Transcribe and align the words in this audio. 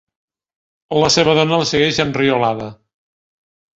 La 1.03 1.11
seva 1.15 1.35
dona 1.41 1.59
el 1.59 1.67
segueix, 1.73 1.99
enriolada. 2.07 2.71